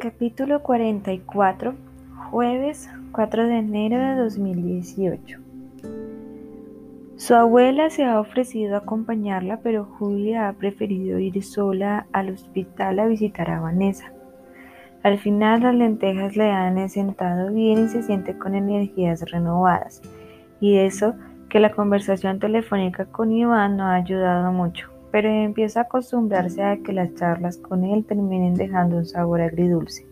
Capítulo 0.00 0.62
44, 0.62 1.74
jueves 2.30 2.88
4 3.12 3.46
de 3.46 3.58
enero 3.58 3.98
de 3.98 4.14
2018. 4.22 5.38
Su 7.16 7.34
abuela 7.34 7.90
se 7.90 8.04
ha 8.04 8.18
ofrecido 8.18 8.76
a 8.76 8.78
acompañarla, 8.78 9.58
pero 9.58 9.84
Julia 9.84 10.48
ha 10.48 10.54
preferido 10.54 11.18
ir 11.18 11.44
sola 11.44 12.06
al 12.12 12.30
hospital 12.30 12.98
a 12.98 13.08
visitar 13.08 13.50
a 13.50 13.60
Vanessa. 13.60 14.10
Al 15.02 15.18
final 15.18 15.64
las 15.64 15.74
lentejas 15.74 16.34
le 16.34 16.50
han 16.50 16.88
sentado 16.88 17.52
bien 17.52 17.84
y 17.84 17.88
se 17.88 18.02
siente 18.02 18.38
con 18.38 18.54
energías 18.54 19.30
renovadas. 19.30 20.00
Y 20.62 20.78
eso 20.78 21.12
que 21.50 21.60
la 21.60 21.72
conversación 21.72 22.38
telefónica 22.38 23.04
con 23.04 23.32
Iván 23.32 23.76
no 23.76 23.84
ha 23.84 23.96
ayudado 23.96 24.50
mucho 24.50 24.90
pero 25.10 25.28
empieza 25.28 25.80
a 25.80 25.82
acostumbrarse 25.84 26.62
a 26.62 26.76
que 26.78 26.92
las 26.92 27.14
charlas 27.14 27.56
con 27.58 27.84
él 27.84 28.04
terminen 28.04 28.54
dejando 28.54 28.96
un 28.98 29.06
sabor 29.06 29.40
agridulce. 29.40 30.06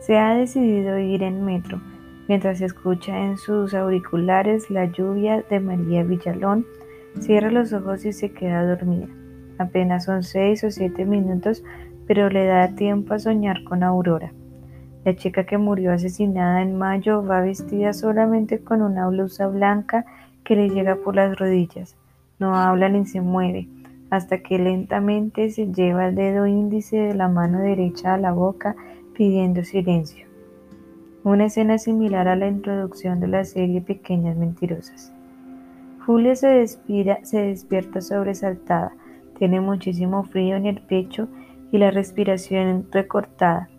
Se 0.00 0.18
ha 0.18 0.34
decidido 0.34 0.98
ir 0.98 1.22
en 1.22 1.44
metro, 1.44 1.80
mientras 2.28 2.60
escucha 2.60 3.16
en 3.16 3.36
sus 3.36 3.74
auriculares 3.74 4.70
la 4.70 4.86
lluvia 4.86 5.44
de 5.48 5.60
María 5.60 6.02
Villalón, 6.02 6.66
cierra 7.20 7.50
los 7.50 7.72
ojos 7.72 8.04
y 8.04 8.12
se 8.12 8.32
queda 8.32 8.66
dormida. 8.66 9.08
Apenas 9.58 10.06
son 10.06 10.24
seis 10.24 10.64
o 10.64 10.70
siete 10.70 11.04
minutos, 11.04 11.62
pero 12.06 12.28
le 12.28 12.46
da 12.46 12.74
tiempo 12.74 13.14
a 13.14 13.20
soñar 13.20 13.62
con 13.62 13.84
Aurora. 13.84 14.32
La 15.04 15.14
chica 15.14 15.44
que 15.44 15.58
murió 15.58 15.92
asesinada 15.92 16.62
en 16.62 16.78
mayo 16.78 17.24
va 17.24 17.40
vestida 17.40 17.92
solamente 17.92 18.60
con 18.60 18.82
una 18.82 19.06
blusa 19.08 19.46
blanca 19.46 20.04
que 20.42 20.56
le 20.56 20.68
llega 20.68 20.96
por 20.96 21.14
las 21.14 21.36
rodillas. 21.36 21.96
No 22.38 22.56
habla 22.56 22.88
ni 22.88 23.06
se 23.06 23.20
mueve 23.20 23.68
hasta 24.12 24.42
que 24.42 24.58
lentamente 24.58 25.48
se 25.48 25.72
lleva 25.72 26.08
el 26.08 26.14
dedo 26.14 26.46
índice 26.46 26.98
de 26.98 27.14
la 27.14 27.28
mano 27.28 27.60
derecha 27.60 28.12
a 28.12 28.18
la 28.18 28.32
boca 28.32 28.76
pidiendo 29.14 29.64
silencio. 29.64 30.26
Una 31.24 31.46
escena 31.46 31.78
similar 31.78 32.28
a 32.28 32.36
la 32.36 32.46
introducción 32.46 33.20
de 33.20 33.28
la 33.28 33.46
serie 33.46 33.80
Pequeñas 33.80 34.36
Mentirosas. 34.36 35.14
Julia 36.04 36.36
se, 36.36 36.66
se 36.66 37.38
despierta 37.40 38.02
sobresaltada, 38.02 38.92
tiene 39.38 39.62
muchísimo 39.62 40.24
frío 40.24 40.56
en 40.56 40.66
el 40.66 40.82
pecho 40.82 41.28
y 41.70 41.78
la 41.78 41.90
respiración 41.90 42.88
recortada. 42.92 43.70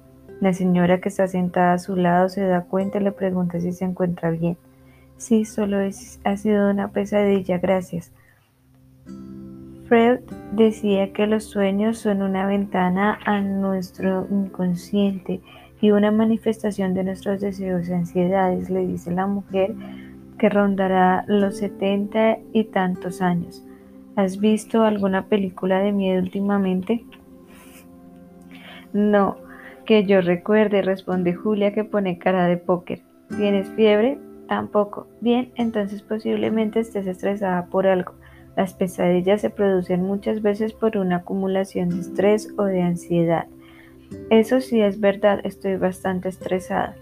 La 0.41 0.51
señora 0.51 0.99
que 0.99 1.09
está 1.09 1.27
sentada 1.27 1.73
a 1.73 1.79
su 1.79 1.95
lado 1.95 2.27
se 2.27 2.41
da 2.41 2.63
cuenta 2.63 2.97
y 2.97 3.03
le 3.03 3.11
pregunta 3.11 3.59
si 3.59 3.71
se 3.71 3.85
encuentra 3.85 4.31
bien. 4.31 4.57
Sí, 5.15 5.45
solo 5.45 5.77
ha 6.23 6.37
sido 6.37 6.71
una 6.71 6.87
pesadilla, 6.87 7.59
gracias. 7.59 8.11
Freud 9.87 10.19
decía 10.53 11.11
que 11.11 11.27
los 11.27 11.43
sueños 11.43 11.97
son 11.97 12.21
una 12.21 12.45
ventana 12.45 13.19
a 13.25 13.41
nuestro 13.41 14.27
inconsciente 14.31 15.41
y 15.81 15.91
una 15.91 16.11
manifestación 16.11 16.93
de 16.93 17.03
nuestros 17.03 17.41
deseos 17.41 17.89
y 17.89 17.93
ansiedades, 17.93 18.69
le 18.69 18.87
dice 18.87 19.11
la 19.11 19.27
mujer 19.27 19.75
que 20.39 20.49
rondará 20.49 21.25
los 21.27 21.57
setenta 21.57 22.37
y 22.53 22.65
tantos 22.65 23.21
años. 23.21 23.65
¿Has 24.15 24.39
visto 24.39 24.83
alguna 24.83 25.25
película 25.25 25.79
de 25.79 25.91
miedo 25.91 26.21
últimamente? 26.21 27.03
No, 28.93 29.37
que 29.85 30.05
yo 30.05 30.21
recuerde, 30.21 30.81
responde 30.81 31.33
Julia 31.33 31.73
que 31.73 31.83
pone 31.83 32.17
cara 32.17 32.47
de 32.47 32.57
póker. 32.57 33.01
¿Tienes 33.35 33.67
fiebre? 33.69 34.19
Tampoco. 34.47 35.07
Bien, 35.19 35.51
entonces 35.55 36.01
posiblemente 36.01 36.79
estés 36.79 37.07
estresada 37.07 37.65
por 37.65 37.87
algo. 37.87 38.13
Las 38.55 38.73
pesadillas 38.73 39.41
se 39.41 39.49
producen 39.49 40.03
muchas 40.03 40.41
veces 40.41 40.73
por 40.73 40.97
una 40.97 41.17
acumulación 41.17 41.89
de 41.89 42.01
estrés 42.01 42.53
o 42.57 42.65
de 42.65 42.81
ansiedad. 42.81 43.47
Eso 44.29 44.61
sí 44.61 44.81
es 44.81 44.99
verdad, 44.99 45.41
estoy 45.43 45.77
bastante 45.77 46.29
estresada. 46.29 46.95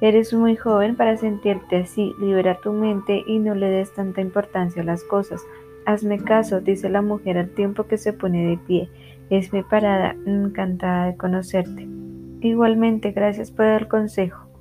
Eres 0.00 0.34
muy 0.34 0.56
joven 0.56 0.96
para 0.96 1.16
sentirte 1.16 1.76
así, 1.76 2.12
libera 2.20 2.58
tu 2.60 2.72
mente 2.72 3.22
y 3.26 3.38
no 3.38 3.54
le 3.54 3.68
des 3.68 3.94
tanta 3.94 4.20
importancia 4.20 4.82
a 4.82 4.84
las 4.84 5.04
cosas. 5.04 5.42
Hazme 5.86 6.18
caso, 6.18 6.60
dice 6.60 6.88
la 6.88 7.02
mujer 7.02 7.38
al 7.38 7.50
tiempo 7.50 7.84
que 7.84 7.96
se 7.96 8.12
pone 8.12 8.46
de 8.46 8.58
pie. 8.58 8.90
Es 9.30 9.52
mi 9.52 9.62
parada, 9.62 10.16
encantada 10.26 11.06
de 11.06 11.16
conocerte. 11.16 11.88
Igualmente, 12.40 13.12
gracias 13.12 13.50
por 13.50 13.66
el 13.66 13.88
consejo. 13.88 14.51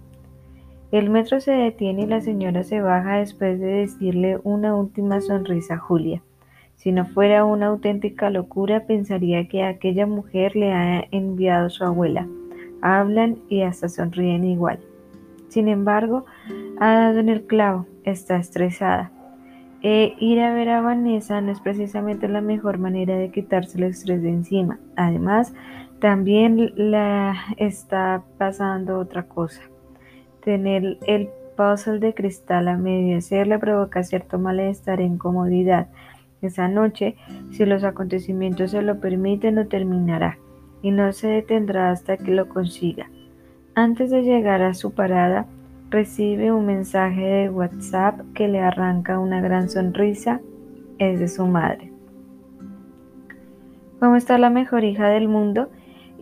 El 0.91 1.09
metro 1.09 1.39
se 1.39 1.51
detiene 1.51 2.01
y 2.01 2.07
la 2.07 2.19
señora 2.19 2.63
se 2.63 2.81
baja 2.81 3.17
después 3.17 3.61
de 3.61 3.67
decirle 3.67 4.39
una 4.43 4.75
última 4.75 5.21
sonrisa 5.21 5.75
a 5.75 5.77
Julia. 5.77 6.21
Si 6.75 6.91
no 6.91 7.05
fuera 7.05 7.45
una 7.45 7.67
auténtica 7.67 8.29
locura, 8.29 8.85
pensaría 8.85 9.47
que 9.47 9.63
aquella 9.63 10.05
mujer 10.05 10.55
le 10.55 10.73
ha 10.73 11.05
enviado 11.11 11.69
su 11.69 11.85
abuela. 11.85 12.27
Hablan 12.81 13.37
y 13.47 13.61
hasta 13.61 13.87
sonríen 13.87 14.43
igual. 14.43 14.79
Sin 15.47 15.69
embargo, 15.69 16.25
ha 16.79 16.93
dado 16.93 17.19
en 17.19 17.29
el 17.29 17.45
clavo, 17.45 17.85
está 18.03 18.35
estresada. 18.35 19.11
E 19.83 20.13
ir 20.19 20.41
a 20.41 20.53
ver 20.53 20.69
a 20.69 20.81
Vanessa 20.81 21.39
no 21.39 21.53
es 21.53 21.61
precisamente 21.61 22.27
la 22.27 22.41
mejor 22.41 22.79
manera 22.79 23.15
de 23.15 23.31
quitarse 23.31 23.77
el 23.77 23.85
estrés 23.85 24.21
de 24.21 24.29
encima. 24.29 24.77
Además, 24.97 25.53
también 25.99 26.73
la 26.75 27.35
está 27.57 28.23
pasando 28.37 28.99
otra 28.99 29.23
cosa. 29.23 29.70
Tener 30.43 30.97
el 31.05 31.29
puzzle 31.55 31.99
de 31.99 32.13
cristal 32.13 32.67
a 32.67 32.77
medio 32.77 33.17
hacer 33.17 33.47
le 33.47 33.59
provoca 33.59 34.03
cierto 34.03 34.39
malestar 34.39 34.99
e 34.99 35.03
incomodidad. 35.03 35.87
Esa 36.41 36.67
noche, 36.67 37.15
si 37.51 37.65
los 37.65 37.83
acontecimientos 37.83 38.71
se 38.71 38.81
lo 38.81 38.99
permiten, 38.99 39.55
lo 39.55 39.67
terminará 39.67 40.39
y 40.81 40.91
no 40.91 41.13
se 41.13 41.27
detendrá 41.27 41.91
hasta 41.91 42.17
que 42.17 42.31
lo 42.31 42.49
consiga. 42.49 43.09
Antes 43.75 44.09
de 44.09 44.23
llegar 44.23 44.63
a 44.63 44.73
su 44.73 44.93
parada, 44.93 45.45
recibe 45.91 46.51
un 46.51 46.65
mensaje 46.65 47.21
de 47.21 47.49
WhatsApp 47.49 48.19
que 48.33 48.47
le 48.47 48.59
arranca 48.59 49.19
una 49.19 49.41
gran 49.41 49.69
sonrisa. 49.69 50.41
Es 50.97 51.19
de 51.19 51.27
su 51.27 51.45
madre. 51.45 51.91
¿Cómo 53.99 54.15
está 54.15 54.37
la 54.37 54.49
mejor 54.49 54.83
hija 54.83 55.09
del 55.09 55.27
mundo? 55.27 55.69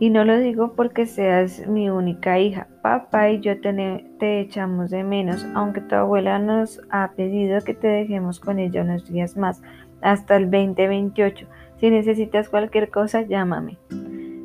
Y 0.00 0.08
no 0.08 0.24
lo 0.24 0.38
digo 0.38 0.72
porque 0.72 1.04
seas 1.04 1.68
mi 1.68 1.90
única 1.90 2.38
hija. 2.38 2.68
Papá 2.80 3.28
y 3.28 3.40
yo 3.40 3.60
te, 3.60 4.40
echamos 4.40 4.88
de 4.90 5.04
menos, 5.04 5.46
aunque 5.54 5.82
tu 5.82 5.94
abuela 5.94 6.38
nos 6.38 6.80
ha 6.88 7.12
pedido 7.12 7.60
que 7.60 7.74
te 7.74 7.86
dejemos 7.86 8.40
con 8.40 8.58
ella 8.58 8.80
unos 8.80 9.06
días 9.12 9.36
más, 9.36 9.60
hasta 10.00 10.36
el 10.36 10.50
2028. 10.50 11.46
Si 11.76 11.90
necesitas 11.90 12.48
cualquier 12.48 12.88
cosa, 12.88 13.20
llámame. 13.20 13.76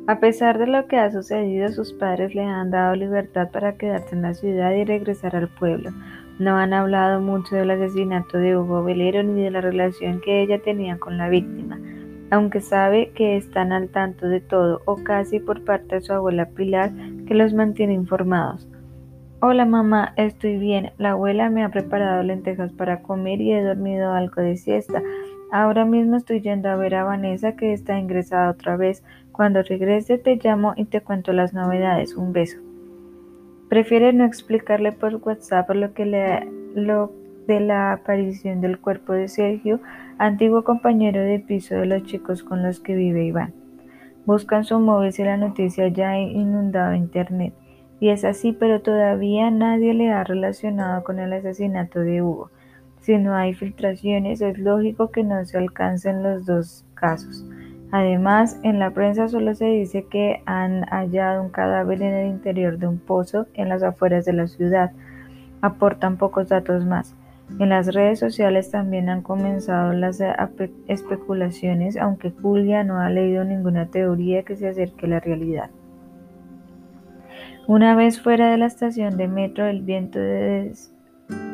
A 0.06 0.20
pesar 0.20 0.58
de 0.58 0.66
lo 0.66 0.86
que 0.88 0.98
ha 0.98 1.10
sucedido, 1.10 1.72
sus 1.72 1.94
padres 1.94 2.34
le 2.34 2.44
han 2.44 2.70
dado 2.70 2.94
libertad 2.94 3.48
para 3.50 3.78
quedarse 3.78 4.14
en 4.14 4.22
la 4.22 4.34
ciudad 4.34 4.72
y 4.72 4.84
regresar 4.84 5.34
al 5.36 5.48
pueblo. 5.48 5.90
No 6.38 6.58
han 6.58 6.74
hablado 6.74 7.22
mucho 7.22 7.56
del 7.56 7.70
asesinato 7.70 8.36
de 8.36 8.58
Hugo 8.58 8.84
Velero 8.84 9.22
ni 9.22 9.42
de 9.42 9.50
la 9.50 9.62
relación 9.62 10.20
que 10.20 10.42
ella 10.42 10.60
tenía 10.60 10.98
con 10.98 11.16
la 11.16 11.30
víctima 11.30 11.65
aunque 12.30 12.60
sabe 12.60 13.10
que 13.14 13.36
están 13.36 13.72
al 13.72 13.88
tanto 13.88 14.26
de 14.28 14.40
todo 14.40 14.82
o 14.84 14.96
casi 14.96 15.40
por 15.40 15.64
parte 15.64 15.96
de 15.96 16.00
su 16.00 16.12
abuela 16.12 16.46
Pilar 16.46 16.92
que 17.26 17.34
los 17.34 17.54
mantiene 17.54 17.94
informados. 17.94 18.68
Hola 19.40 19.64
mamá, 19.64 20.12
estoy 20.16 20.56
bien. 20.56 20.92
La 20.98 21.10
abuela 21.10 21.50
me 21.50 21.62
ha 21.62 21.68
preparado 21.68 22.22
lentejas 22.22 22.72
para 22.72 23.02
comer 23.02 23.40
y 23.40 23.52
he 23.52 23.62
dormido 23.62 24.12
algo 24.12 24.40
de 24.40 24.56
siesta. 24.56 25.02
Ahora 25.52 25.84
mismo 25.84 26.16
estoy 26.16 26.40
yendo 26.40 26.68
a 26.68 26.76
ver 26.76 26.94
a 26.94 27.04
Vanessa 27.04 27.54
que 27.54 27.72
está 27.72 27.98
ingresada 27.98 28.50
otra 28.50 28.76
vez. 28.76 29.04
Cuando 29.32 29.62
regrese 29.62 30.18
te 30.18 30.36
llamo 30.42 30.72
y 30.76 30.86
te 30.86 31.02
cuento 31.02 31.32
las 31.32 31.52
novedades. 31.52 32.16
Un 32.16 32.32
beso. 32.32 32.58
Prefiere 33.68 34.12
no 34.12 34.24
explicarle 34.24 34.92
por 34.92 35.16
WhatsApp 35.16 35.70
lo 35.70 35.92
que 35.92 36.06
le 36.06 36.48
lo 36.74 37.12
de 37.46 37.60
la 37.60 37.92
aparición 37.92 38.60
del 38.60 38.78
cuerpo 38.78 39.12
de 39.12 39.28
Sergio, 39.28 39.80
antiguo 40.18 40.64
compañero 40.64 41.20
de 41.20 41.38
piso 41.38 41.74
de 41.74 41.86
los 41.86 42.02
chicos 42.04 42.42
con 42.42 42.62
los 42.62 42.80
que 42.80 42.94
vive 42.94 43.24
Iván. 43.24 43.54
Buscan 44.24 44.64
su 44.64 44.80
móvil 44.80 45.12
si 45.12 45.22
la 45.22 45.36
noticia 45.36 45.88
ya 45.88 46.10
ha 46.10 46.18
inundado 46.18 46.94
Internet. 46.94 47.54
Y 48.00 48.10
es 48.10 48.24
así, 48.24 48.52
pero 48.52 48.82
todavía 48.82 49.50
nadie 49.50 49.94
le 49.94 50.10
ha 50.10 50.24
relacionado 50.24 51.04
con 51.04 51.18
el 51.18 51.32
asesinato 51.32 52.00
de 52.00 52.22
Hugo. 52.22 52.50
Si 53.00 53.16
no 53.18 53.34
hay 53.34 53.54
filtraciones, 53.54 54.40
es 54.40 54.58
lógico 54.58 55.10
que 55.10 55.22
no 55.22 55.44
se 55.44 55.58
alcancen 55.58 56.22
los 56.22 56.44
dos 56.44 56.84
casos. 56.94 57.46
Además, 57.92 58.58
en 58.64 58.80
la 58.80 58.90
prensa 58.90 59.28
solo 59.28 59.54
se 59.54 59.66
dice 59.66 60.06
que 60.10 60.42
han 60.44 60.82
hallado 60.86 61.42
un 61.42 61.50
cadáver 61.50 62.02
en 62.02 62.14
el 62.14 62.26
interior 62.26 62.78
de 62.78 62.88
un 62.88 62.98
pozo 62.98 63.46
en 63.54 63.68
las 63.68 63.82
afueras 63.82 64.24
de 64.24 64.32
la 64.32 64.48
ciudad. 64.48 64.90
Aportan 65.60 66.16
pocos 66.16 66.48
datos 66.48 66.84
más. 66.84 67.14
En 67.58 67.70
las 67.70 67.94
redes 67.94 68.18
sociales 68.18 68.70
también 68.70 69.08
han 69.08 69.22
comenzado 69.22 69.92
las 69.92 70.22
especulaciones, 70.88 71.96
aunque 71.96 72.30
Julia 72.30 72.84
no 72.84 72.98
ha 72.98 73.08
leído 73.08 73.44
ninguna 73.44 73.86
teoría 73.86 74.42
que 74.42 74.56
se 74.56 74.68
acerque 74.68 75.06
a 75.06 75.10
la 75.10 75.20
realidad. 75.20 75.70
Una 77.66 77.96
vez 77.96 78.20
fuera 78.20 78.50
de 78.50 78.58
la 78.58 78.66
estación 78.66 79.16
de 79.16 79.28
metro, 79.28 79.66
el 79.66 79.82
viento 79.82 80.20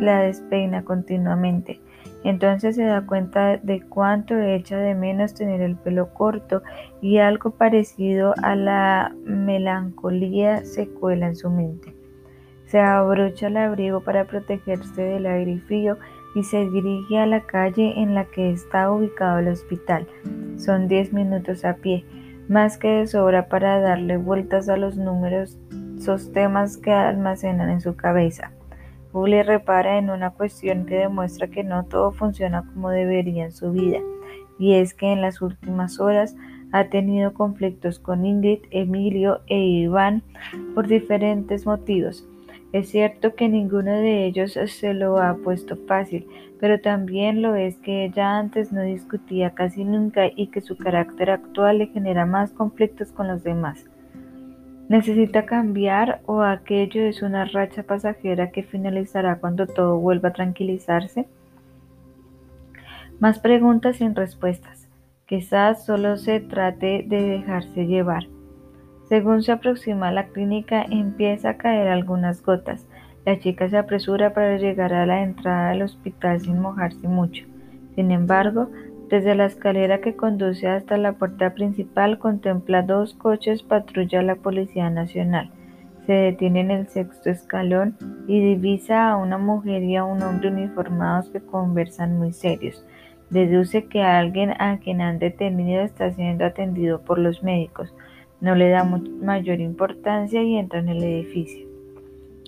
la 0.00 0.20
despeina 0.20 0.84
continuamente 0.84 1.80
Entonces 2.24 2.76
se 2.76 2.84
da 2.84 3.06
cuenta 3.06 3.56
de 3.56 3.80
cuánto 3.80 4.38
echa 4.38 4.76
de 4.76 4.94
menos 4.94 5.34
tener 5.34 5.62
el 5.62 5.76
pelo 5.76 6.12
corto 6.12 6.62
y 7.00 7.18
algo 7.18 7.52
parecido 7.52 8.34
a 8.42 8.54
la 8.56 9.14
melancolía 9.24 10.64
se 10.64 10.88
cuela 10.88 11.28
en 11.28 11.36
su 11.36 11.48
mente. 11.48 12.01
Se 12.72 12.80
abrocha 12.80 13.48
el 13.48 13.58
abrigo 13.58 14.00
para 14.00 14.24
protegerse 14.24 15.02
del 15.02 15.26
aire 15.26 15.58
frío 15.58 15.98
y 16.34 16.42
se 16.42 16.70
dirige 16.70 17.18
a 17.18 17.26
la 17.26 17.42
calle 17.42 18.00
en 18.00 18.14
la 18.14 18.24
que 18.24 18.50
está 18.50 18.90
ubicado 18.90 19.40
el 19.40 19.48
hospital. 19.48 20.06
Son 20.56 20.88
diez 20.88 21.12
minutos 21.12 21.66
a 21.66 21.74
pie, 21.74 22.06
más 22.48 22.78
que 22.78 22.88
de 22.88 23.06
sobra 23.06 23.48
para 23.48 23.78
darle 23.78 24.16
vueltas 24.16 24.70
a 24.70 24.78
los 24.78 24.96
números, 24.96 25.58
temas 26.32 26.78
que 26.78 26.90
almacenan 26.90 27.68
en 27.68 27.82
su 27.82 27.94
cabeza. 27.94 28.52
Julie 29.12 29.42
repara 29.42 29.98
en 29.98 30.08
una 30.08 30.30
cuestión 30.30 30.86
que 30.86 30.94
demuestra 30.94 31.48
que 31.48 31.64
no 31.64 31.84
todo 31.84 32.10
funciona 32.10 32.62
como 32.72 32.88
debería 32.88 33.44
en 33.44 33.52
su 33.52 33.70
vida, 33.72 33.98
y 34.58 34.76
es 34.76 34.94
que 34.94 35.12
en 35.12 35.20
las 35.20 35.42
últimas 35.42 36.00
horas 36.00 36.34
ha 36.72 36.84
tenido 36.84 37.34
conflictos 37.34 37.98
con 37.98 38.24
Ingrid, 38.24 38.60
Emilio 38.70 39.42
e 39.46 39.58
Iván 39.58 40.22
por 40.74 40.86
diferentes 40.86 41.66
motivos. 41.66 42.26
Es 42.72 42.88
cierto 42.88 43.34
que 43.34 43.50
ninguno 43.50 43.92
de 43.92 44.24
ellos 44.24 44.58
se 44.66 44.94
lo 44.94 45.18
ha 45.18 45.36
puesto 45.36 45.76
fácil, 45.86 46.26
pero 46.58 46.80
también 46.80 47.42
lo 47.42 47.54
es 47.54 47.76
que 47.78 48.06
ella 48.06 48.38
antes 48.38 48.72
no 48.72 48.82
discutía 48.82 49.50
casi 49.50 49.84
nunca 49.84 50.28
y 50.34 50.46
que 50.46 50.62
su 50.62 50.78
carácter 50.78 51.30
actual 51.30 51.78
le 51.78 51.88
genera 51.88 52.24
más 52.24 52.50
conflictos 52.52 53.12
con 53.12 53.28
los 53.28 53.42
demás. 53.44 53.84
¿Necesita 54.88 55.44
cambiar 55.44 56.22
o 56.24 56.40
aquello 56.42 57.02
es 57.02 57.22
una 57.22 57.44
racha 57.44 57.82
pasajera 57.82 58.50
que 58.50 58.62
finalizará 58.62 59.38
cuando 59.38 59.66
todo 59.66 59.98
vuelva 59.98 60.30
a 60.30 60.32
tranquilizarse? 60.32 61.26
Más 63.20 63.38
preguntas 63.38 63.96
sin 63.96 64.14
respuestas. 64.14 64.88
Quizás 65.26 65.84
solo 65.84 66.16
se 66.16 66.40
trate 66.40 67.04
de 67.06 67.22
dejarse 67.22 67.86
llevar. 67.86 68.24
Según 69.12 69.42
se 69.42 69.52
aproxima 69.52 70.08
a 70.08 70.10
la 70.10 70.28
clínica, 70.28 70.86
empieza 70.88 71.50
a 71.50 71.56
caer 71.58 71.88
algunas 71.88 72.42
gotas. 72.42 72.86
La 73.26 73.38
chica 73.38 73.68
se 73.68 73.76
apresura 73.76 74.32
para 74.32 74.56
llegar 74.56 74.94
a 74.94 75.04
la 75.04 75.22
entrada 75.22 75.68
del 75.68 75.82
hospital 75.82 76.40
sin 76.40 76.58
mojarse 76.58 77.06
mucho. 77.08 77.44
Sin 77.94 78.10
embargo, 78.10 78.70
desde 79.10 79.34
la 79.34 79.44
escalera 79.44 80.00
que 80.00 80.16
conduce 80.16 80.66
hasta 80.66 80.96
la 80.96 81.12
puerta 81.12 81.52
principal 81.52 82.18
contempla 82.18 82.80
dos 82.80 83.12
coches 83.12 83.62
patrulla 83.62 84.20
de 84.20 84.24
la 84.24 84.36
Policía 84.36 84.88
Nacional. 84.88 85.50
Se 86.06 86.14
detiene 86.14 86.60
en 86.60 86.70
el 86.70 86.88
sexto 86.88 87.28
escalón 87.28 87.98
y 88.26 88.40
divisa 88.40 89.10
a 89.10 89.18
una 89.18 89.36
mujer 89.36 89.82
y 89.82 89.94
a 89.94 90.04
un 90.04 90.22
hombre 90.22 90.48
uniformados 90.48 91.28
que 91.28 91.42
conversan 91.42 92.16
muy 92.18 92.32
serios. 92.32 92.82
Deduce 93.28 93.84
que 93.88 94.02
alguien 94.02 94.52
a 94.58 94.78
quien 94.78 95.02
han 95.02 95.18
detenido 95.18 95.82
está 95.82 96.10
siendo 96.12 96.46
atendido 96.46 97.02
por 97.02 97.18
los 97.18 97.42
médicos. 97.42 97.92
No 98.42 98.56
le 98.56 98.70
da 98.70 98.84
mayor 98.84 99.60
importancia 99.60 100.42
y 100.42 100.56
entra 100.56 100.80
en 100.80 100.88
el 100.88 101.02
edificio. 101.02 101.64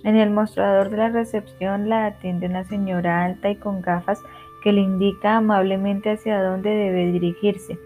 En 0.02 0.16
el 0.16 0.30
mostrador 0.30 0.90
de 0.90 0.96
la 0.96 1.08
recepción 1.08 1.88
la 1.88 2.06
atiende 2.06 2.46
una 2.46 2.64
señora 2.64 3.24
alta 3.24 3.48
y 3.48 3.56
con 3.56 3.80
gafas 3.80 4.20
que 4.64 4.72
le 4.72 4.80
indica 4.80 5.36
amablemente 5.36 6.10
hacia 6.10 6.42
dónde 6.42 6.70
debe 6.70 7.12
dirigirse, 7.12 7.78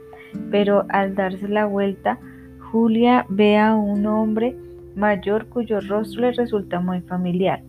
pero 0.50 0.86
al 0.88 1.14
darse 1.14 1.48
la 1.48 1.66
vuelta, 1.66 2.18
Julia 2.72 3.26
ve 3.28 3.58
a 3.58 3.74
un 3.74 4.06
hombre 4.06 4.56
mayor 4.96 5.46
cuyo 5.46 5.80
rostro 5.80 6.22
le 6.22 6.32
resulta 6.32 6.80
muy 6.80 7.02
familiar. 7.02 7.62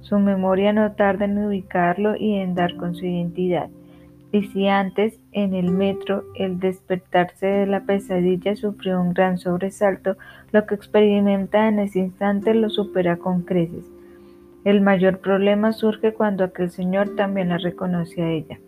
Su 0.00 0.18
memoria 0.18 0.74
no 0.74 0.92
tarda 0.92 1.24
en 1.24 1.38
ubicarlo 1.38 2.14
y 2.14 2.34
en 2.34 2.54
dar 2.54 2.76
con 2.76 2.94
su 2.94 3.06
identidad. 3.06 3.70
Y 4.30 4.44
si 4.48 4.68
antes, 4.68 5.18
en 5.32 5.54
el 5.54 5.70
metro, 5.70 6.24
el 6.34 6.60
despertarse 6.60 7.46
de 7.46 7.66
la 7.66 7.84
pesadilla 7.84 8.56
sufrió 8.56 9.00
un 9.00 9.14
gran 9.14 9.38
sobresalto, 9.38 10.16
lo 10.52 10.66
que 10.66 10.74
experimenta 10.74 11.68
en 11.68 11.78
ese 11.78 12.00
instante 12.00 12.52
lo 12.54 12.68
supera 12.68 13.16
con 13.16 13.42
creces. 13.42 13.90
El 14.64 14.82
mayor 14.82 15.20
problema 15.20 15.72
surge 15.72 16.12
cuando 16.12 16.44
aquel 16.44 16.70
señor 16.70 17.16
también 17.16 17.48
la 17.48 17.58
reconoce 17.58 18.22
a 18.22 18.30
ella. 18.30 18.58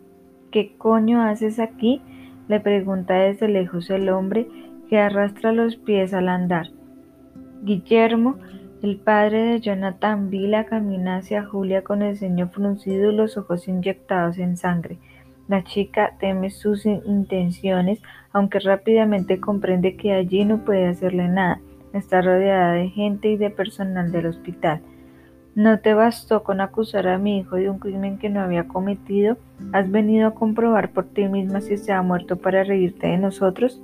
¿Qué 0.51 0.75
coño 0.79 1.23
haces 1.23 1.59
aquí? 1.59 2.01
le 2.49 2.59
pregunta 2.59 3.15
desde 3.15 3.47
lejos 3.47 3.91
el 3.91 4.09
hombre 4.09 4.49
que 4.89 4.99
arrastra 4.99 5.53
los 5.53 5.77
pies 5.77 6.13
al 6.13 6.29
andar. 6.29 6.67
Guillermo, 7.63 8.39
el 8.83 8.97
padre 8.97 9.43
de 9.43 9.61
Jonathan 9.61 10.31
Vila, 10.31 10.65
camina 10.65 11.19
hacia 11.19 11.45
Julia 11.45 11.85
con 11.85 12.03
el 12.03 12.17
ceño 12.17 12.49
fruncido 12.49 13.13
y 13.13 13.15
los 13.15 13.37
ojos 13.37 13.69
inyectados 13.69 14.39
en 14.39 14.57
sangre. 14.57 14.99
La 15.51 15.65
chica 15.65 16.13
teme 16.21 16.51
sus 16.51 16.87
intenciones, 16.87 18.01
aunque 18.33 18.61
rápidamente 18.61 19.41
comprende 19.41 19.97
que 19.97 20.13
allí 20.13 20.45
no 20.45 20.59
puede 20.59 20.87
hacerle 20.87 21.27
nada. 21.27 21.61
Está 21.93 22.23
rodeada 22.23 22.75
de 22.75 22.89
gente 22.91 23.33
y 23.33 23.37
de 23.37 23.51
personal 23.51 24.13
del 24.13 24.27
hospital. 24.27 24.81
¿No 25.57 25.81
te 25.81 25.93
bastó 25.93 26.45
con 26.45 26.61
acusar 26.61 27.09
a 27.09 27.19
mi 27.19 27.39
hijo 27.39 27.57
de 27.57 27.69
un 27.69 27.81
crimen 27.81 28.19
que 28.19 28.31
no 28.31 28.41
había 28.41 28.69
cometido? 28.69 29.39
¿Has 29.73 29.91
venido 29.91 30.29
a 30.29 30.35
comprobar 30.35 30.93
por 30.93 31.07
ti 31.07 31.27
misma 31.27 31.61
si 31.61 31.77
se 31.79 31.91
ha 31.91 32.01
muerto 32.01 32.37
para 32.37 32.63
reírte 32.63 33.09
de 33.09 33.19
nosotros? 33.19 33.83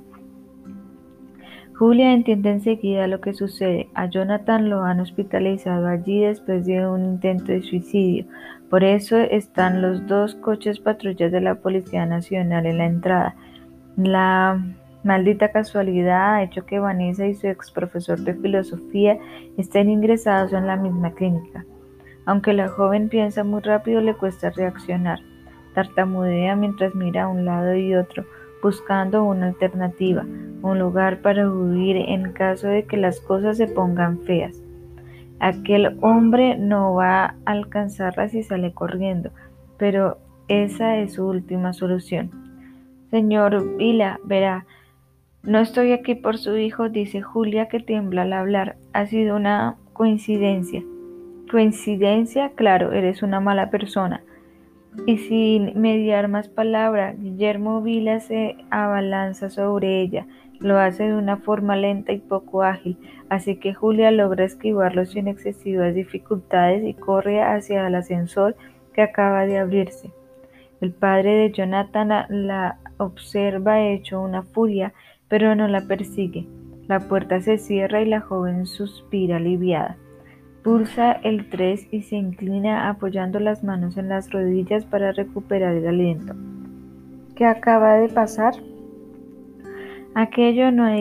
Julia 1.77 2.13
entiende 2.13 2.49
enseguida 2.49 3.07
lo 3.07 3.19
que 3.19 3.33
sucede. 3.33 3.89
A 3.93 4.09
Jonathan 4.09 4.69
lo 4.69 4.83
han 4.83 5.01
hospitalizado 5.01 5.87
allí 5.87 6.21
después 6.21 6.65
de 6.65 6.87
un 6.87 7.03
intento 7.03 7.51
de 7.51 7.61
suicidio. 7.61 8.25
Por 8.69 8.83
eso 8.83 9.17
están 9.17 9.81
los 9.81 10.05
dos 10.07 10.35
coches 10.35 10.79
patrullas 10.79 11.31
de 11.31 11.41
la 11.41 11.55
Policía 11.55 12.05
Nacional 12.05 12.65
en 12.65 12.77
la 12.77 12.85
entrada. 12.85 13.35
La 13.95 14.61
Maldita 15.03 15.53
casualidad 15.53 16.33
ha 16.33 16.43
hecho 16.43 16.65
que 16.65 16.79
Vanessa 16.79 17.25
y 17.25 17.33
su 17.33 17.47
ex 17.47 17.71
profesor 17.71 18.19
de 18.19 18.33
filosofía 18.33 19.17
estén 19.57 19.89
ingresados 19.89 20.51
en 20.51 20.67
la 20.67 20.75
misma 20.75 21.11
clínica. 21.11 21.65
Aunque 22.25 22.51
la 22.51 22.67
joven 22.67 23.07
piensa 23.07 23.45
muy 23.45 23.61
rápido, 23.61 24.01
le 24.01 24.15
cuesta 24.15 24.49
reaccionar. 24.49 25.19
Tartamudea 25.75 26.57
mientras 26.57 26.93
mira 26.93 27.23
a 27.23 27.27
un 27.29 27.45
lado 27.45 27.73
y 27.73 27.95
otro, 27.95 28.25
buscando 28.61 29.23
una 29.23 29.47
alternativa, 29.47 30.25
un 30.61 30.77
lugar 30.77 31.21
para 31.21 31.49
huir 31.49 31.95
en 31.95 32.33
caso 32.33 32.67
de 32.67 32.83
que 32.83 32.97
las 32.97 33.21
cosas 33.21 33.55
se 33.55 33.67
pongan 33.67 34.19
feas. 34.23 34.61
Aquel 35.39 35.97
hombre 36.01 36.57
no 36.57 36.93
va 36.95 37.25
a 37.25 37.35
alcanzarla 37.45 38.29
si 38.29 38.43
sale 38.43 38.73
corriendo, 38.73 39.31
pero 39.77 40.17
esa 40.47 40.97
es 40.97 41.13
su 41.13 41.27
última 41.27 41.73
solución. 41.73 42.31
Señor 43.11 43.77
Vila, 43.77 44.19
verá, 44.23 44.65
no 45.43 45.59
estoy 45.59 45.93
aquí 45.93 46.15
por 46.15 46.37
su 46.37 46.57
hijo, 46.57 46.89
dice 46.89 47.21
Julia 47.21 47.67
que 47.67 47.79
tiembla 47.79 48.23
al 48.23 48.33
hablar. 48.33 48.75
Ha 48.91 49.05
sido 49.05 49.35
una 49.35 49.77
coincidencia. 49.93 50.83
Coincidencia, 51.49 52.51
claro, 52.55 52.91
eres 52.91 53.23
una 53.23 53.39
mala 53.39 53.69
persona. 53.69 54.21
Y 55.05 55.17
sin 55.19 55.79
mediar 55.79 56.27
más 56.27 56.49
palabra, 56.49 57.13
Guillermo 57.13 57.81
Vila 57.81 58.19
se 58.19 58.57
abalanza 58.71 59.49
sobre 59.49 60.01
ella. 60.01 60.25
Lo 60.59 60.79
hace 60.79 61.03
de 61.03 61.15
una 61.15 61.37
forma 61.37 61.75
lenta 61.75 62.11
y 62.11 62.19
poco 62.19 62.63
ágil, 62.63 62.97
así 63.29 63.57
que 63.57 63.73
Julia 63.73 64.11
logra 64.11 64.45
esquivarlo 64.45 65.05
sin 65.05 65.27
excesivas 65.27 65.93
dificultades 65.93 66.83
y 66.83 66.93
corre 66.93 67.41
hacia 67.41 67.87
el 67.87 67.95
ascensor 67.95 68.55
que 68.93 69.01
acaba 69.01 69.45
de 69.45 69.59
abrirse. 69.59 70.11
El 70.81 70.91
padre 70.91 71.35
de 71.35 71.51
Jonathan 71.51 72.25
la 72.29 72.77
observa 72.97 73.81
hecho 73.81 74.21
una 74.21 74.43
furia 74.43 74.93
pero 75.27 75.55
no 75.55 75.67
la 75.67 75.81
persigue. 75.81 76.47
La 76.87 77.01
puerta 77.07 77.41
se 77.41 77.57
cierra 77.57 78.01
y 78.01 78.05
la 78.05 78.21
joven 78.21 78.65
suspira 78.65 79.37
aliviada. 79.37 79.97
Pulsa 80.63 81.11
el 81.11 81.49
3 81.49 81.87
y 81.91 82.01
se 82.01 82.15
inclina 82.15 82.89
apoyando 82.89 83.39
las 83.39 83.63
manos 83.63 83.97
en 83.97 84.09
las 84.09 84.31
rodillas 84.31 84.85
para 84.85 85.11
recuperar 85.11 85.75
el 85.75 85.87
aliento. 85.87 86.33
¿Qué 87.35 87.45
acaba 87.45 87.95
de 87.95 88.09
pasar? 88.09 88.53
Aquello 90.17 90.71
no 90.71 90.83
ha, 90.83 90.95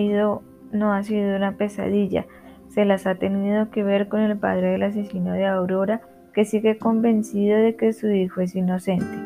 no 0.73 0.93
ha 0.93 1.03
sido 1.03 1.37
una 1.37 1.53
pesadilla. 1.53 2.27
Se 2.69 2.85
las 2.85 3.07
ha 3.07 3.15
tenido 3.15 3.71
que 3.71 3.83
ver 3.83 4.09
con 4.09 4.21
el 4.21 4.37
padre 4.37 4.73
del 4.73 4.83
asesino 4.83 5.33
de 5.33 5.47
Aurora, 5.47 6.03
que 6.35 6.45
sigue 6.45 6.77
convencido 6.77 7.57
de 7.57 7.77
que 7.77 7.95
su 7.95 8.11
hijo 8.11 8.43
es 8.43 8.55
inocente. 8.55 9.17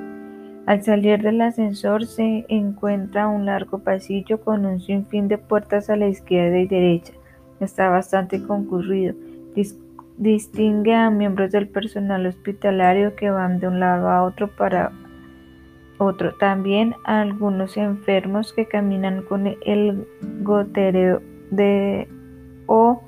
Al 0.66 0.84
salir 0.84 1.20
del 1.22 1.40
ascensor 1.40 2.06
se 2.06 2.46
encuentra 2.48 3.26
un 3.26 3.46
largo 3.46 3.80
pasillo 3.80 4.40
con 4.40 4.64
un 4.64 4.78
sinfín 4.78 5.26
de 5.26 5.38
puertas 5.38 5.90
a 5.90 5.96
la 5.96 6.06
izquierda 6.06 6.60
y 6.60 6.68
derecha. 6.68 7.12
Está 7.58 7.88
bastante 7.88 8.40
concurrido. 8.40 9.16
distingue 10.18 10.94
a 10.94 11.10
miembros 11.10 11.50
del 11.50 11.66
personal 11.66 12.26
hospitalario 12.26 13.16
que 13.16 13.30
van 13.30 13.58
de 13.58 13.66
un 13.66 13.80
lado 13.80 14.08
a 14.08 14.22
otro 14.22 14.54
para 14.54 14.92
otro. 16.00 16.34
También 16.34 16.94
a 17.04 17.20
algunos 17.20 17.76
enfermos 17.76 18.52
que 18.52 18.66
caminan 18.66 19.22
con 19.22 19.46
el 19.46 20.06
gotero 20.42 21.20
de 21.50 22.08
o 22.66 23.02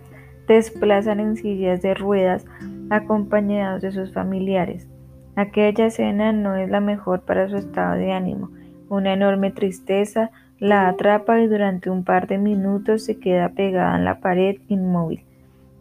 desplazan 0.47 1.21
en 1.21 1.37
sillas 1.37 1.83
de 1.83 1.95
ruedas 1.95 2.45
acompañados 2.91 3.83
de 3.83 3.93
sus 3.93 4.13
familiares. 4.13 4.87
Aquella 5.35 5.87
escena 5.87 6.33
no 6.33 6.57
es 6.57 6.69
la 6.69 6.81
mejor 6.81 7.23
para 7.23 7.49
su 7.49 7.57
estado 7.57 7.95
de 7.95 8.13
ánimo. 8.13 8.51
Una 8.89 9.15
enorme 9.15 9.51
tristeza 9.51 10.31
la 10.63 10.87
atrapa 10.87 11.41
y 11.41 11.49
durante 11.49 11.91
un 11.91 12.05
par 12.05 12.29
de 12.29 12.39
minutos 12.39 13.05
se 13.05 13.19
queda 13.19 13.49
pegada 13.49 13.97
en 13.97 14.05
la 14.05 14.21
pared 14.21 14.59
inmóvil, 14.69 15.25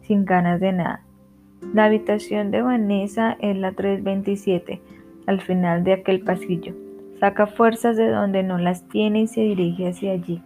sin 0.00 0.24
ganas 0.24 0.58
de 0.58 0.72
nada. 0.72 1.02
La 1.72 1.84
habitación 1.84 2.50
de 2.50 2.62
Vanessa 2.62 3.36
es 3.40 3.56
la 3.56 3.70
327, 3.70 4.80
al 5.26 5.40
final 5.40 5.84
de 5.84 5.92
aquel 5.92 6.22
pasillo. 6.22 6.81
Saca 7.22 7.46
fuerzas 7.46 7.96
de 7.96 8.10
donde 8.10 8.42
no 8.42 8.58
las 8.58 8.82
tiene 8.88 9.20
y 9.20 9.26
se 9.28 9.42
dirige 9.42 9.86
hacia 9.86 10.10
allí. 10.10 10.42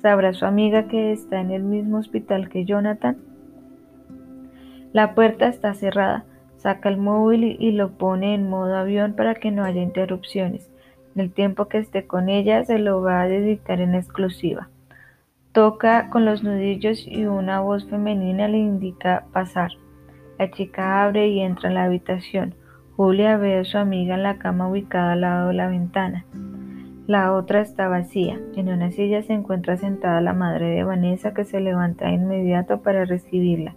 ¿Sabrá 0.00 0.32
su 0.32 0.46
amiga 0.46 0.88
que 0.88 1.12
está 1.12 1.38
en 1.38 1.50
el 1.50 1.62
mismo 1.62 1.98
hospital 1.98 2.48
que 2.48 2.64
Jonathan? 2.64 3.18
La 4.94 5.14
puerta 5.14 5.48
está 5.48 5.74
cerrada. 5.74 6.24
Saca 6.56 6.88
el 6.88 6.96
móvil 6.96 7.58
y 7.60 7.72
lo 7.72 7.90
pone 7.90 8.32
en 8.32 8.48
modo 8.48 8.74
avión 8.74 9.16
para 9.16 9.34
que 9.34 9.50
no 9.50 9.64
haya 9.64 9.82
interrupciones. 9.82 10.70
El 11.14 11.30
tiempo 11.30 11.68
que 11.68 11.76
esté 11.76 12.06
con 12.06 12.30
ella 12.30 12.64
se 12.64 12.78
lo 12.78 13.02
va 13.02 13.20
a 13.20 13.28
dedicar 13.28 13.82
en 13.82 13.94
exclusiva. 13.94 14.70
Toca 15.52 16.08
con 16.08 16.24
los 16.24 16.42
nudillos 16.42 17.06
y 17.06 17.26
una 17.26 17.60
voz 17.60 17.84
femenina 17.84 18.48
le 18.48 18.56
indica 18.56 19.26
pasar. 19.34 19.72
La 20.38 20.50
chica 20.50 21.04
abre 21.04 21.28
y 21.28 21.40
entra 21.40 21.68
en 21.68 21.74
la 21.74 21.84
habitación. 21.84 22.54
Julia 22.98 23.36
ve 23.36 23.60
a 23.60 23.64
su 23.64 23.78
amiga 23.78 24.16
en 24.16 24.24
la 24.24 24.38
cama 24.38 24.68
ubicada 24.68 25.12
al 25.12 25.20
lado 25.20 25.48
de 25.48 25.54
la 25.54 25.68
ventana. 25.68 26.24
La 27.06 27.32
otra 27.32 27.60
está 27.60 27.86
vacía. 27.86 28.40
En 28.56 28.68
una 28.68 28.90
silla 28.90 29.22
se 29.22 29.34
encuentra 29.34 29.76
sentada 29.76 30.20
la 30.20 30.32
madre 30.32 30.70
de 30.70 30.82
Vanessa 30.82 31.32
que 31.32 31.44
se 31.44 31.60
levanta 31.60 32.06
de 32.06 32.14
inmediato 32.14 32.82
para 32.82 33.04
recibirla. 33.04 33.76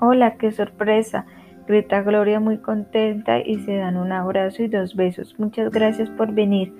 Hola, 0.00 0.38
qué 0.38 0.52
sorpresa 0.52 1.26
grita 1.68 2.00
Gloria 2.00 2.40
muy 2.40 2.56
contenta 2.56 3.40
y 3.40 3.58
se 3.58 3.76
dan 3.76 3.98
un 3.98 4.10
abrazo 4.10 4.62
y 4.62 4.68
dos 4.68 4.96
besos. 4.96 5.38
Muchas 5.38 5.70
gracias 5.70 6.08
por 6.08 6.32
venir. 6.32 6.72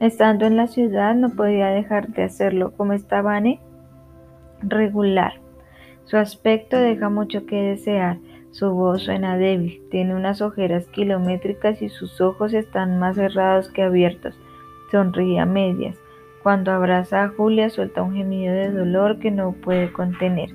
Estando 0.00 0.46
en 0.46 0.56
la 0.56 0.66
ciudad 0.66 1.14
no 1.14 1.30
podía 1.30 1.68
dejar 1.68 2.08
de 2.08 2.24
hacerlo. 2.24 2.72
¿Cómo 2.76 2.92
está 2.92 3.22
Vane? 3.22 3.60
Regular. 4.62 5.34
Su 6.06 6.16
aspecto 6.16 6.76
deja 6.76 7.08
mucho 7.08 7.46
que 7.46 7.54
desear. 7.54 8.18
Su 8.58 8.72
voz 8.72 9.04
suena 9.04 9.36
débil, 9.36 9.80
tiene 9.88 10.16
unas 10.16 10.42
ojeras 10.42 10.88
kilométricas 10.88 11.80
y 11.80 11.90
sus 11.90 12.20
ojos 12.20 12.52
están 12.54 12.98
más 12.98 13.14
cerrados 13.14 13.70
que 13.70 13.82
abiertos. 13.82 14.36
Sonríe 14.90 15.38
a 15.38 15.46
medias. 15.46 15.96
Cuando 16.42 16.72
abraza 16.72 17.22
a 17.22 17.28
Julia 17.28 17.70
suelta 17.70 18.02
un 18.02 18.16
gemido 18.16 18.52
de 18.52 18.72
dolor 18.72 19.20
que 19.20 19.30
no 19.30 19.52
puede 19.52 19.92
contener. 19.92 20.50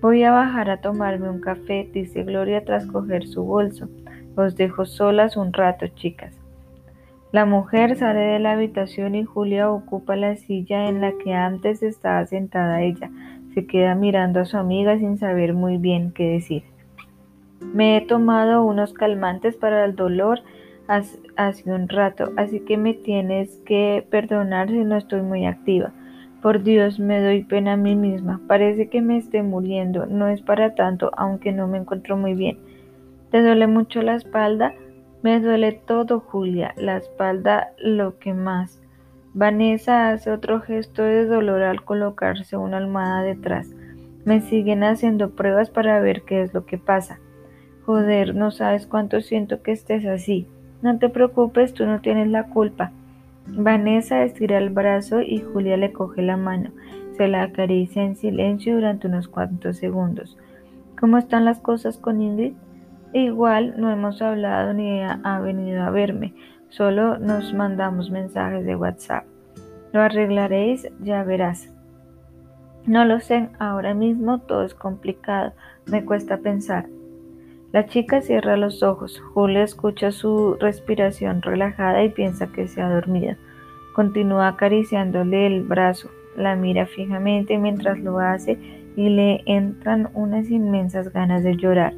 Voy 0.00 0.22
a 0.22 0.32
bajar 0.32 0.70
a 0.70 0.80
tomarme 0.80 1.28
un 1.28 1.42
café, 1.42 1.86
dice 1.92 2.24
Gloria 2.24 2.64
tras 2.64 2.86
coger 2.86 3.26
su 3.26 3.44
bolso. 3.44 3.90
Os 4.34 4.56
dejo 4.56 4.86
solas 4.86 5.36
un 5.36 5.52
rato, 5.52 5.86
chicas. 5.88 6.34
La 7.30 7.44
mujer 7.44 7.96
sale 7.96 8.20
de 8.20 8.38
la 8.38 8.52
habitación 8.52 9.14
y 9.14 9.24
Julia 9.24 9.70
ocupa 9.70 10.16
la 10.16 10.36
silla 10.36 10.88
en 10.88 11.02
la 11.02 11.12
que 11.22 11.34
antes 11.34 11.82
estaba 11.82 12.24
sentada 12.24 12.80
ella. 12.80 13.10
Se 13.52 13.66
queda 13.66 13.94
mirando 13.94 14.40
a 14.40 14.46
su 14.46 14.56
amiga 14.56 14.96
sin 14.96 15.18
saber 15.18 15.52
muy 15.52 15.76
bien 15.76 16.12
qué 16.12 16.24
decir. 16.30 16.62
Me 17.60 17.96
he 17.96 18.00
tomado 18.00 18.64
unos 18.64 18.92
calmantes 18.92 19.56
para 19.56 19.84
el 19.84 19.96
dolor 19.96 20.40
hace 20.88 21.70
un 21.70 21.88
rato, 21.88 22.32
así 22.36 22.60
que 22.60 22.78
me 22.78 22.94
tienes 22.94 23.60
que 23.66 24.06
perdonar 24.10 24.68
si 24.68 24.84
no 24.84 24.96
estoy 24.96 25.22
muy 25.22 25.46
activa. 25.46 25.92
Por 26.40 26.62
Dios, 26.62 27.00
me 27.00 27.20
doy 27.20 27.42
pena 27.42 27.72
a 27.72 27.76
mí 27.76 27.96
misma. 27.96 28.40
Parece 28.46 28.88
que 28.88 29.02
me 29.02 29.16
esté 29.16 29.42
muriendo. 29.42 30.06
No 30.06 30.28
es 30.28 30.40
para 30.40 30.74
tanto, 30.74 31.10
aunque 31.16 31.52
no 31.52 31.66
me 31.66 31.78
encuentro 31.78 32.16
muy 32.16 32.34
bien. 32.34 32.58
¿Te 33.30 33.42
duele 33.42 33.66
mucho 33.66 34.02
la 34.02 34.14
espalda? 34.14 34.72
Me 35.22 35.40
duele 35.40 35.72
todo, 35.72 36.20
Julia. 36.20 36.74
La 36.76 36.96
espalda 36.96 37.72
lo 37.78 38.18
que 38.18 38.34
más. 38.34 38.80
Vanessa 39.34 40.10
hace 40.10 40.30
otro 40.30 40.60
gesto 40.60 41.02
de 41.02 41.26
dolor 41.26 41.62
al 41.62 41.84
colocarse 41.84 42.56
una 42.56 42.76
almohada 42.76 43.22
detrás. 43.22 43.74
Me 44.24 44.40
siguen 44.40 44.84
haciendo 44.84 45.30
pruebas 45.30 45.70
para 45.70 46.00
ver 46.00 46.22
qué 46.22 46.42
es 46.42 46.54
lo 46.54 46.66
que 46.66 46.78
pasa. 46.78 47.18
Joder, 47.88 48.34
no 48.34 48.50
sabes 48.50 48.86
cuánto 48.86 49.22
siento 49.22 49.62
que 49.62 49.72
estés 49.72 50.04
así. 50.04 50.46
No 50.82 50.98
te 50.98 51.08
preocupes, 51.08 51.72
tú 51.72 51.86
no 51.86 52.02
tienes 52.02 52.28
la 52.28 52.50
culpa. 52.50 52.92
Vanessa 53.46 54.24
estira 54.24 54.58
el 54.58 54.68
brazo 54.68 55.22
y 55.22 55.38
Julia 55.38 55.78
le 55.78 55.90
coge 55.90 56.20
la 56.20 56.36
mano. 56.36 56.68
Se 57.16 57.28
la 57.28 57.44
acaricia 57.44 58.04
en 58.04 58.14
silencio 58.14 58.74
durante 58.74 59.06
unos 59.06 59.26
cuantos 59.26 59.78
segundos. 59.78 60.36
¿Cómo 61.00 61.16
están 61.16 61.46
las 61.46 61.60
cosas 61.60 61.96
con 61.96 62.20
Ingrid? 62.20 62.52
Igual 63.14 63.80
no 63.80 63.90
hemos 63.90 64.20
hablado 64.20 64.74
ni 64.74 65.00
ha 65.00 65.40
venido 65.42 65.82
a 65.82 65.88
verme, 65.88 66.34
solo 66.68 67.16
nos 67.16 67.54
mandamos 67.54 68.10
mensajes 68.10 68.66
de 68.66 68.76
WhatsApp. 68.76 69.24
Lo 69.94 70.02
arreglaréis, 70.02 70.90
ya 71.00 71.24
verás. 71.24 71.72
No 72.84 73.06
lo 73.06 73.20
sé, 73.20 73.48
ahora 73.58 73.94
mismo 73.94 74.40
todo 74.40 74.64
es 74.64 74.74
complicado, 74.74 75.54
me 75.86 76.04
cuesta 76.04 76.36
pensar. 76.36 76.84
La 77.70 77.86
chica 77.86 78.22
cierra 78.22 78.56
los 78.56 78.82
ojos. 78.82 79.20
Julia 79.34 79.62
escucha 79.62 80.10
su 80.10 80.56
respiración 80.58 81.42
relajada 81.42 82.02
y 82.02 82.08
piensa 82.08 82.46
que 82.46 82.66
se 82.66 82.80
ha 82.80 82.88
dormido. 82.88 83.36
Continúa 83.94 84.48
acariciándole 84.48 85.46
el 85.46 85.64
brazo. 85.64 86.08
La 86.34 86.56
mira 86.56 86.86
fijamente 86.86 87.58
mientras 87.58 87.98
lo 87.98 88.20
hace 88.20 88.58
y 88.96 89.10
le 89.10 89.42
entran 89.44 90.08
unas 90.14 90.50
inmensas 90.50 91.12
ganas 91.12 91.42
de 91.42 91.56
llorar. 91.56 91.92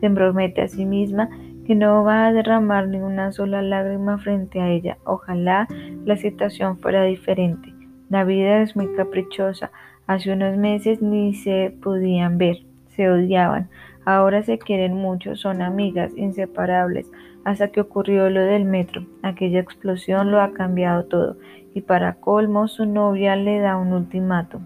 Se 0.00 0.08
promete 0.08 0.62
a 0.62 0.68
sí 0.68 0.86
misma 0.86 1.28
que 1.66 1.74
no 1.74 2.04
va 2.04 2.26
a 2.26 2.32
derramar 2.32 2.86
ni 2.86 2.98
una 2.98 3.32
sola 3.32 3.60
lágrima 3.60 4.18
frente 4.18 4.60
a 4.60 4.70
ella. 4.70 4.98
Ojalá 5.04 5.66
la 6.04 6.16
situación 6.16 6.78
fuera 6.78 7.02
diferente. 7.02 7.74
La 8.08 8.24
vida 8.24 8.62
es 8.62 8.76
muy 8.76 8.94
caprichosa. 8.94 9.72
Hace 10.06 10.32
unos 10.32 10.56
meses 10.56 11.02
ni 11.02 11.34
se 11.34 11.74
podían 11.82 12.38
ver, 12.38 12.58
se 12.86 13.10
odiaban. 13.10 13.68
Ahora 14.08 14.42
se 14.42 14.58
quieren 14.58 14.94
mucho, 14.94 15.36
son 15.36 15.60
amigas, 15.60 16.16
inseparables, 16.16 17.10
hasta 17.44 17.68
que 17.68 17.82
ocurrió 17.82 18.30
lo 18.30 18.40
del 18.40 18.64
metro. 18.64 19.04
Aquella 19.22 19.60
explosión 19.60 20.30
lo 20.30 20.40
ha 20.40 20.54
cambiado 20.54 21.04
todo. 21.04 21.36
Y 21.74 21.82
para 21.82 22.14
colmo, 22.14 22.68
su 22.68 22.86
novia 22.86 23.36
le 23.36 23.58
da 23.58 23.76
un 23.76 23.92
ultimátum. 23.92 24.62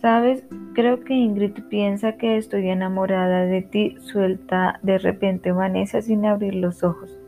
Sabes, 0.00 0.44
creo 0.74 1.00
que 1.00 1.14
Ingrid 1.14 1.60
piensa 1.68 2.18
que 2.18 2.36
estoy 2.36 2.68
enamorada 2.68 3.46
de 3.46 3.62
ti, 3.62 3.96
suelta 3.98 4.78
de 4.84 4.98
repente 4.98 5.50
Vanessa 5.50 6.00
sin 6.00 6.24
abrir 6.24 6.54
los 6.54 6.84
ojos. 6.84 7.18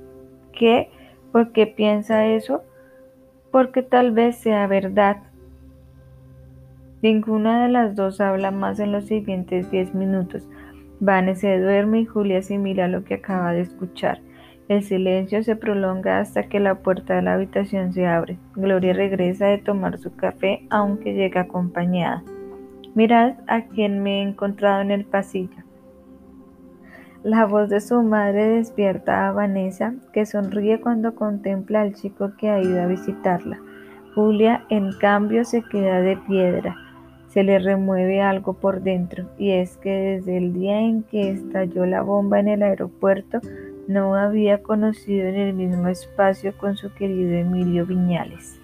¿Qué? 0.52 0.88
¿Por 1.32 1.50
qué 1.50 1.66
piensa 1.66 2.26
eso? 2.26 2.62
Porque 3.50 3.82
tal 3.82 4.12
vez 4.12 4.36
sea 4.36 4.68
verdad. 4.68 5.16
Ninguna 7.02 7.64
de 7.64 7.70
las 7.70 7.96
dos 7.96 8.20
habla 8.20 8.52
más 8.52 8.78
en 8.78 8.92
los 8.92 9.06
siguientes 9.06 9.68
diez 9.72 9.92
minutos. 9.96 10.46
Vane 11.00 11.34
se 11.34 11.58
duerme 11.58 12.00
y 12.00 12.04
Julia 12.04 12.40
asimila 12.40 12.86
lo 12.86 13.04
que 13.04 13.14
acaba 13.14 13.52
de 13.52 13.62
escuchar. 13.62 14.20
El 14.68 14.82
silencio 14.82 15.42
se 15.42 15.56
prolonga 15.56 16.20
hasta 16.20 16.44
que 16.44 16.60
la 16.60 16.76
puerta 16.76 17.14
de 17.14 17.22
la 17.22 17.34
habitación 17.34 17.94
se 17.94 18.06
abre. 18.06 18.38
Gloria 18.54 18.92
regresa 18.92 19.46
de 19.46 19.58
tomar 19.58 19.98
su 19.98 20.14
café, 20.14 20.66
aunque 20.68 21.14
llega 21.14 21.42
acompañada. 21.42 22.22
Mirad 22.94 23.36
a 23.46 23.62
quien 23.62 24.02
me 24.02 24.18
he 24.18 24.22
encontrado 24.22 24.82
en 24.82 24.90
el 24.90 25.06
pasillo. 25.06 25.64
La 27.22 27.46
voz 27.46 27.70
de 27.70 27.80
su 27.80 28.02
madre 28.02 28.48
despierta 28.48 29.26
a 29.26 29.32
Vanessa, 29.32 29.94
que 30.12 30.26
sonríe 30.26 30.80
cuando 30.80 31.14
contempla 31.14 31.80
al 31.80 31.94
chico 31.94 32.32
que 32.36 32.50
ha 32.50 32.60
ido 32.60 32.80
a 32.80 32.86
visitarla. 32.86 33.58
Julia, 34.14 34.64
en 34.68 34.92
cambio, 35.00 35.44
se 35.44 35.62
queda 35.62 36.00
de 36.00 36.16
piedra 36.16 36.76
se 37.32 37.44
le 37.44 37.58
remueve 37.58 38.20
algo 38.20 38.54
por 38.54 38.82
dentro, 38.82 39.24
y 39.38 39.52
es 39.52 39.76
que 39.76 39.90
desde 39.90 40.36
el 40.36 40.52
día 40.52 40.80
en 40.80 41.04
que 41.04 41.30
estalló 41.30 41.86
la 41.86 42.02
bomba 42.02 42.40
en 42.40 42.48
el 42.48 42.62
aeropuerto, 42.62 43.40
no 43.86 44.14
había 44.14 44.62
conocido 44.62 45.26
en 45.28 45.36
el 45.36 45.54
mismo 45.54 45.88
espacio 45.88 46.52
con 46.56 46.76
su 46.76 46.92
querido 46.92 47.32
Emilio 47.32 47.86
Viñales. 47.86 48.60